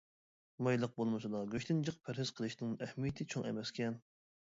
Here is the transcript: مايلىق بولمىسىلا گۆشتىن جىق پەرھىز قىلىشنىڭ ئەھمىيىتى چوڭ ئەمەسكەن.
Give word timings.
مايلىق 0.67 0.93
بولمىسىلا 1.01 1.41
گۆشتىن 1.51 1.83
جىق 1.89 1.99
پەرھىز 2.09 2.31
قىلىشنىڭ 2.39 2.73
ئەھمىيىتى 2.87 3.29
چوڭ 3.35 3.47
ئەمەسكەن. 3.51 4.01